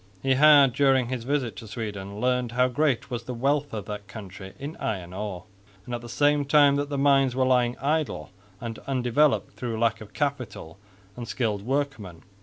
[0.23, 4.07] He had, during his visit to Sweden, learnt how great was the wealth of that
[4.07, 5.43] country in iron ore,
[5.85, 10.01] and at the same time that the mines were lying idle and undeveloped through lack
[10.01, 10.79] of capital
[11.15, 12.23] and skilled workmen.